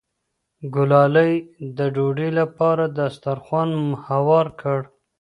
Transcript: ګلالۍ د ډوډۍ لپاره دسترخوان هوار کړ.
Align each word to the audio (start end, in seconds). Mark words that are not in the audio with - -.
ګلالۍ 0.73 1.33
د 1.77 1.79
ډوډۍ 1.95 2.29
لپاره 2.39 2.83
دسترخوان 2.99 3.69
هوار 4.05 4.47
کړ. 4.61 4.79